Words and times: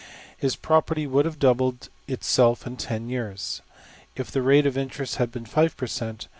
His 0.35 0.55
property 0.55 1.05
will 1.05 1.25
have 1.25 1.37
doubled 1.37 1.89
itself 2.07 2.65
in 2.65 2.75
$10$~years. 2.75 3.61
If 4.15 4.31
the 4.31 4.41
rate 4.41 4.65
of 4.65 4.75
interest 4.75 5.17
had 5.17 5.31
been 5.31 5.45
$5$~per 5.45 5.85
cent. 5.85 6.27